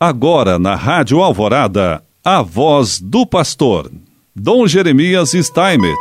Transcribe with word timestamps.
Agora 0.00 0.60
na 0.60 0.76
Rádio 0.76 1.20
Alvorada, 1.20 2.00
a 2.24 2.40
voz 2.40 3.00
do 3.00 3.26
pastor, 3.26 3.90
Dom 4.34 4.64
Jeremias 4.64 5.32
Steinmetz. 5.32 5.98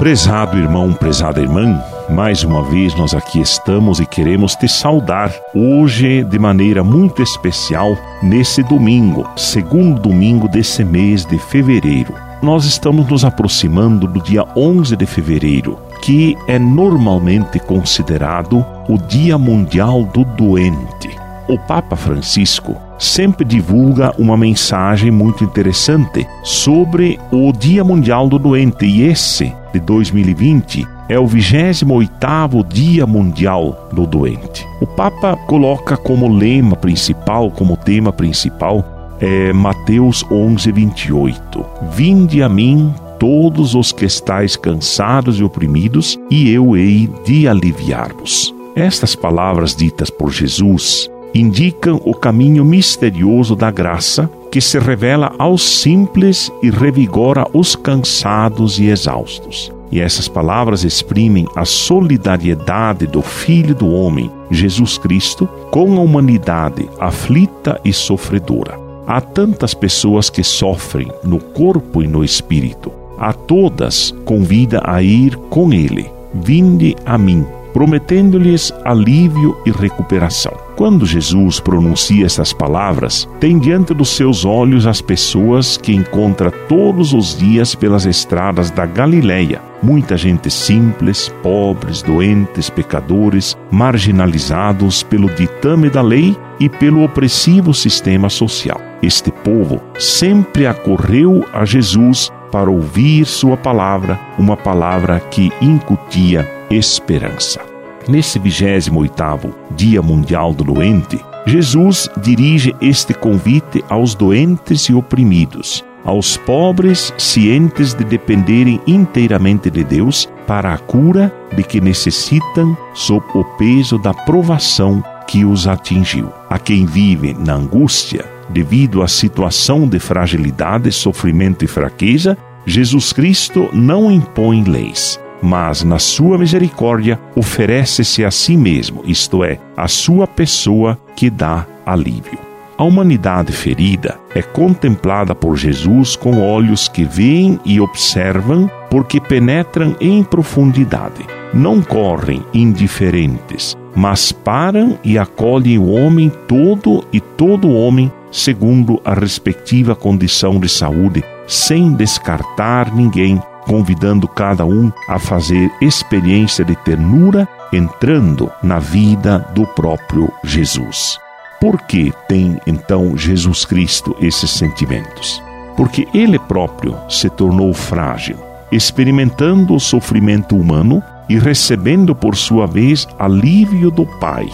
Prezado 0.00 0.58
irmão, 0.58 0.92
prezada 0.94 1.40
irmã, 1.40 1.80
mais 2.10 2.42
uma 2.42 2.64
vez 2.64 2.92
nós 2.96 3.14
aqui 3.14 3.40
estamos 3.40 4.00
e 4.00 4.06
queremos 4.06 4.56
te 4.56 4.66
saudar 4.66 5.32
hoje 5.54 6.24
de 6.24 6.40
maneira 6.40 6.82
muito 6.82 7.22
especial 7.22 7.96
nesse 8.20 8.64
domingo, 8.64 9.24
segundo 9.36 10.00
domingo 10.00 10.48
desse 10.48 10.82
mês 10.82 11.24
de 11.24 11.38
fevereiro. 11.38 12.12
Nós 12.42 12.64
estamos 12.64 13.06
nos 13.06 13.24
aproximando 13.24 14.08
do 14.08 14.20
dia 14.20 14.44
11 14.56 14.96
de 14.96 15.06
fevereiro, 15.06 15.78
que 16.02 16.36
é 16.48 16.58
normalmente 16.58 17.60
considerado 17.60 18.66
o 18.88 18.98
Dia 18.98 19.38
Mundial 19.38 20.02
do 20.02 20.24
Doente. 20.24 21.21
O 21.48 21.58
Papa 21.58 21.96
Francisco 21.96 22.76
sempre 22.98 23.44
divulga 23.44 24.14
uma 24.16 24.36
mensagem 24.36 25.10
muito 25.10 25.42
interessante 25.42 26.26
sobre 26.44 27.18
o 27.32 27.52
Dia 27.52 27.82
Mundial 27.82 28.28
do 28.28 28.38
Doente 28.38 28.86
e 28.86 29.02
esse 29.02 29.52
de 29.72 29.80
2020 29.80 30.86
é 31.08 31.18
o 31.18 31.26
28º 31.26 32.66
Dia 32.66 33.06
Mundial 33.06 33.88
do 33.92 34.06
Doente. 34.06 34.66
O 34.80 34.86
Papa 34.86 35.36
coloca 35.46 35.96
como 35.96 36.28
lema 36.28 36.76
principal, 36.76 37.50
como 37.50 37.76
tema 37.76 38.12
principal, 38.12 39.16
é 39.20 39.52
Mateus 39.52 40.24
11, 40.30 40.70
28. 40.70 41.66
Vinde 41.90 42.42
a 42.42 42.48
mim 42.48 42.94
todos 43.18 43.74
os 43.74 43.90
que 43.92 44.04
estáis 44.04 44.56
cansados 44.56 45.38
e 45.38 45.44
oprimidos, 45.44 46.18
e 46.30 46.50
eu 46.50 46.76
hei 46.76 47.10
de 47.24 47.46
aliviar-vos. 47.46 48.54
Estas 48.74 49.14
palavras 49.14 49.76
ditas 49.76 50.08
por 50.08 50.30
Jesus 50.30 51.10
indicam 51.34 52.00
o 52.04 52.14
caminho 52.14 52.64
misterioso 52.64 53.56
da 53.56 53.70
graça 53.70 54.30
que 54.50 54.60
se 54.60 54.78
revela 54.78 55.34
aos 55.38 55.62
simples 55.62 56.50
e 56.62 56.70
revigora 56.70 57.46
os 57.54 57.74
cansados 57.74 58.78
e 58.78 58.86
exaustos. 58.86 59.72
E 59.90 60.00
essas 60.00 60.28
palavras 60.28 60.84
exprimem 60.84 61.46
a 61.54 61.64
solidariedade 61.64 63.06
do 63.06 63.20
Filho 63.20 63.74
do 63.74 63.90
Homem, 63.90 64.30
Jesus 64.50 64.96
Cristo, 64.96 65.46
com 65.70 65.96
a 65.98 66.00
humanidade 66.00 66.88
aflita 66.98 67.80
e 67.84 67.92
sofredora. 67.92 68.78
Há 69.06 69.20
tantas 69.20 69.74
pessoas 69.74 70.30
que 70.30 70.42
sofrem 70.42 71.10
no 71.22 71.38
corpo 71.38 72.02
e 72.02 72.06
no 72.06 72.24
espírito. 72.24 72.92
A 73.18 73.32
todas 73.32 74.14
convida 74.24 74.80
a 74.84 75.02
ir 75.02 75.36
com 75.50 75.72
Ele. 75.72 76.10
Vinde 76.34 76.96
a 77.04 77.18
mim 77.18 77.44
prometendo-lhes 77.72 78.72
alívio 78.84 79.56
e 79.64 79.70
recuperação. 79.70 80.52
Quando 80.76 81.06
Jesus 81.06 81.60
pronuncia 81.60 82.26
estas 82.26 82.52
palavras, 82.52 83.28
tem 83.38 83.58
diante 83.58 83.94
dos 83.94 84.10
seus 84.10 84.44
olhos 84.44 84.86
as 84.86 85.00
pessoas 85.00 85.76
que 85.76 85.94
encontra 85.94 86.50
todos 86.50 87.12
os 87.12 87.36
dias 87.36 87.74
pelas 87.74 88.04
estradas 88.04 88.70
da 88.70 88.86
Galileia. 88.86 89.60
Muita 89.82 90.16
gente 90.16 90.50
simples, 90.50 91.28
pobres, 91.42 92.02
doentes, 92.02 92.70
pecadores, 92.70 93.56
marginalizados 93.70 95.02
pelo 95.02 95.28
ditame 95.28 95.90
da 95.90 96.02
lei 96.02 96.36
e 96.58 96.68
pelo 96.68 97.04
opressivo 97.04 97.74
sistema 97.74 98.28
social. 98.28 98.80
Este 99.02 99.30
povo 99.30 99.80
sempre 99.98 100.66
acorreu 100.66 101.44
a 101.52 101.64
Jesus 101.64 102.30
para 102.52 102.70
ouvir 102.70 103.24
sua 103.24 103.56
palavra, 103.56 104.20
uma 104.38 104.56
palavra 104.56 105.18
que 105.18 105.50
incutia 105.60 106.48
esperança. 106.74 107.60
Nesse 108.08 108.40
28º 108.40 109.52
Dia 109.76 110.02
Mundial 110.02 110.52
do 110.52 110.64
Doente, 110.64 111.20
Jesus 111.46 112.08
dirige 112.20 112.74
este 112.80 113.14
convite 113.14 113.84
aos 113.88 114.14
doentes 114.14 114.82
e 114.82 114.94
oprimidos, 114.94 115.84
aos 116.04 116.36
pobres 116.36 117.12
cientes 117.18 117.94
de 117.94 118.04
dependerem 118.04 118.80
inteiramente 118.86 119.70
de 119.70 119.84
Deus 119.84 120.28
para 120.46 120.72
a 120.72 120.78
cura 120.78 121.32
de 121.54 121.62
que 121.62 121.80
necessitam 121.80 122.76
sob 122.94 123.24
o 123.34 123.44
peso 123.44 123.98
da 123.98 124.12
provação 124.12 125.02
que 125.26 125.44
os 125.44 125.66
atingiu. 125.66 126.32
A 126.50 126.58
quem 126.58 126.86
vive 126.86 127.34
na 127.34 127.54
angústia, 127.54 128.24
devido 128.50 129.02
à 129.02 129.08
situação 129.08 129.88
de 129.88 129.98
fragilidade, 129.98 130.90
sofrimento 130.92 131.64
e 131.64 131.68
fraqueza, 131.68 132.36
Jesus 132.66 133.12
Cristo 133.12 133.68
não 133.72 134.10
impõe 134.10 134.62
leis, 134.62 135.18
mas 135.42 135.82
na 135.82 135.98
sua 135.98 136.38
misericórdia 136.38 137.18
oferece-se 137.34 138.24
a 138.24 138.30
si 138.30 138.56
mesmo, 138.56 139.02
isto 139.04 139.42
é, 139.42 139.58
a 139.76 139.88
sua 139.88 140.26
pessoa 140.26 140.96
que 141.16 141.28
dá 141.28 141.66
alívio. 141.84 142.38
A 142.78 142.84
humanidade 142.84 143.52
ferida 143.52 144.18
é 144.34 144.40
contemplada 144.40 145.34
por 145.34 145.56
Jesus 145.56 146.16
com 146.16 146.40
olhos 146.40 146.88
que 146.88 147.04
veem 147.04 147.60
e 147.64 147.80
observam, 147.80 148.70
porque 148.90 149.20
penetram 149.20 149.94
em 150.00 150.22
profundidade. 150.24 151.26
Não 151.52 151.82
correm 151.82 152.42
indiferentes, 152.54 153.76
mas 153.94 154.32
param 154.32 154.98
e 155.04 155.18
acolhem 155.18 155.78
o 155.78 155.90
homem 155.90 156.32
todo 156.48 157.04
e 157.12 157.20
todo 157.20 157.70
homem 157.70 158.10
segundo 158.32 159.00
a 159.04 159.12
respectiva 159.12 159.94
condição 159.94 160.58
de 160.58 160.68
saúde, 160.68 161.22
sem 161.46 161.92
descartar 161.92 162.92
ninguém 162.92 163.40
convidando 163.66 164.26
cada 164.28 164.64
um 164.64 164.92
a 165.08 165.18
fazer 165.18 165.70
experiência 165.80 166.64
de 166.64 166.76
ternura, 166.76 167.48
entrando 167.72 168.50
na 168.62 168.78
vida 168.78 169.38
do 169.54 169.66
próprio 169.66 170.32
Jesus. 170.44 171.18
Por 171.60 171.80
que 171.82 172.12
tem 172.28 172.60
então 172.66 173.16
Jesus 173.16 173.64
Cristo 173.64 174.16
esses 174.20 174.50
sentimentos? 174.50 175.42
Porque 175.76 176.08
ele 176.12 176.38
próprio 176.38 176.96
se 177.08 177.30
tornou 177.30 177.72
frágil, 177.72 178.36
experimentando 178.70 179.74
o 179.74 179.80
sofrimento 179.80 180.56
humano 180.56 181.02
e 181.28 181.38
recebendo 181.38 182.14
por 182.14 182.36
sua 182.36 182.66
vez 182.66 183.06
alívio 183.18 183.90
do 183.90 184.04
Pai. 184.18 184.48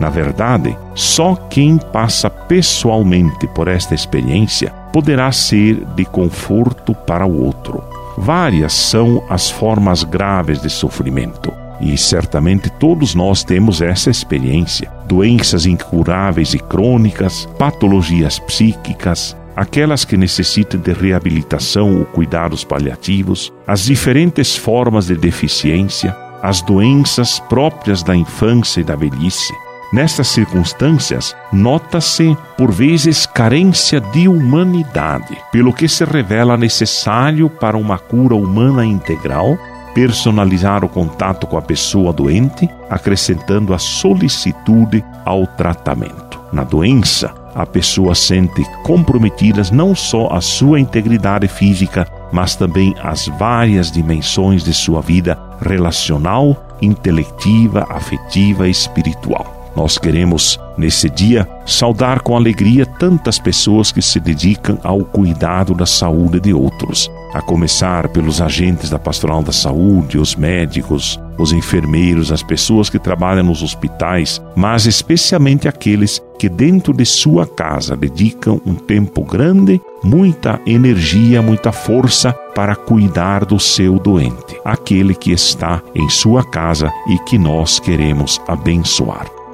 Na 0.00 0.08
verdade, 0.08 0.76
só 0.94 1.34
quem 1.34 1.78
passa 1.78 2.28
pessoalmente 2.28 3.46
por 3.48 3.68
esta 3.68 3.94
experiência 3.94 4.72
poderá 4.96 5.30
ser 5.30 5.84
de 5.94 6.06
conforto 6.06 6.94
para 6.94 7.26
o 7.26 7.44
outro. 7.44 7.84
Várias 8.16 8.72
são 8.72 9.22
as 9.28 9.50
formas 9.50 10.02
graves 10.02 10.62
de 10.62 10.70
sofrimento. 10.70 11.52
E 11.78 11.98
certamente 11.98 12.70
todos 12.70 13.14
nós 13.14 13.44
temos 13.44 13.82
essa 13.82 14.08
experiência: 14.08 14.90
doenças 15.06 15.66
incuráveis 15.66 16.54
e 16.54 16.58
crônicas, 16.58 17.46
patologias 17.58 18.38
psíquicas, 18.38 19.36
aquelas 19.54 20.02
que 20.02 20.16
necessitam 20.16 20.80
de 20.80 20.94
reabilitação 20.94 21.98
ou 21.98 22.06
cuidados 22.06 22.64
paliativos, 22.64 23.52
as 23.66 23.84
diferentes 23.84 24.56
formas 24.56 25.08
de 25.08 25.14
deficiência, 25.14 26.16
as 26.42 26.62
doenças 26.62 27.38
próprias 27.38 28.02
da 28.02 28.16
infância 28.16 28.80
e 28.80 28.84
da 28.84 28.96
velhice, 28.96 29.52
Nestas 29.92 30.28
circunstâncias, 30.28 31.34
nota-se, 31.52 32.36
por 32.58 32.72
vezes, 32.72 33.24
carência 33.24 34.00
de 34.00 34.26
humanidade, 34.26 35.38
pelo 35.52 35.72
que 35.72 35.88
se 35.88 36.04
revela 36.04 36.56
necessário 36.56 37.48
para 37.48 37.76
uma 37.76 37.98
cura 37.98 38.34
humana 38.34 38.84
integral 38.84 39.56
personalizar 39.96 40.84
o 40.84 40.90
contato 40.90 41.46
com 41.46 41.56
a 41.56 41.62
pessoa 41.62 42.12
doente, 42.12 42.68
acrescentando 42.90 43.72
a 43.72 43.78
solicitude 43.78 45.02
ao 45.24 45.46
tratamento. 45.46 46.38
Na 46.52 46.64
doença, 46.64 47.32
a 47.54 47.64
pessoa 47.64 48.14
sente 48.14 48.62
comprometidas 48.82 49.70
não 49.70 49.94
só 49.94 50.28
a 50.30 50.42
sua 50.42 50.78
integridade 50.78 51.48
física, 51.48 52.06
mas 52.30 52.54
também 52.54 52.94
as 53.02 53.26
várias 53.38 53.90
dimensões 53.90 54.62
de 54.62 54.74
sua 54.74 55.00
vida 55.00 55.38
relacional, 55.62 56.76
intelectiva, 56.82 57.86
afetiva 57.88 58.68
e 58.68 58.70
espiritual. 58.70 59.55
Nós 59.76 59.98
queremos, 59.98 60.58
nesse 60.78 61.10
dia, 61.10 61.46
saudar 61.66 62.20
com 62.20 62.34
alegria 62.34 62.86
tantas 62.86 63.38
pessoas 63.38 63.92
que 63.92 64.00
se 64.00 64.18
dedicam 64.18 64.78
ao 64.82 65.00
cuidado 65.04 65.74
da 65.74 65.84
saúde 65.84 66.40
de 66.40 66.54
outros, 66.54 67.10
a 67.34 67.42
começar 67.42 68.08
pelos 68.08 68.40
agentes 68.40 68.88
da 68.88 68.98
pastoral 68.98 69.42
da 69.42 69.52
saúde, 69.52 70.16
os 70.16 70.34
médicos, 70.34 71.20
os 71.36 71.52
enfermeiros, 71.52 72.32
as 72.32 72.42
pessoas 72.42 72.88
que 72.88 72.98
trabalham 72.98 73.44
nos 73.44 73.62
hospitais, 73.62 74.40
mas 74.56 74.86
especialmente 74.86 75.68
aqueles 75.68 76.22
que 76.38 76.48
dentro 76.48 76.94
de 76.94 77.04
sua 77.04 77.46
casa 77.46 77.94
dedicam 77.94 78.58
um 78.64 78.74
tempo 78.74 79.22
grande, 79.24 79.78
muita 80.02 80.58
energia, 80.66 81.42
muita 81.42 81.70
força 81.70 82.32
para 82.54 82.74
cuidar 82.74 83.44
do 83.44 83.60
seu 83.60 83.98
doente, 83.98 84.58
aquele 84.64 85.14
que 85.14 85.32
está 85.32 85.82
em 85.94 86.08
sua 86.08 86.42
casa 86.42 86.90
e 87.08 87.18
que 87.20 87.36
nós 87.36 87.78
queremos 87.78 88.40
abençoar. 88.48 89.35